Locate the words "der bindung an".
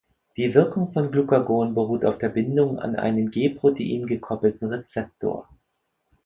2.17-2.95